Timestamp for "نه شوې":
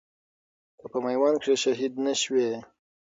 2.05-2.49